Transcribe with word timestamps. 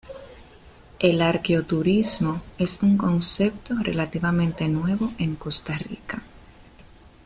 El 0.97 1.21
arqueo-turismo 1.21 2.41
es 2.57 2.81
un 2.81 2.97
concepto 2.97 3.75
relativamente 3.83 4.67
nuevo 4.67 5.07
en 5.19 5.35
Costa 5.35 5.77
Rica. 5.77 6.23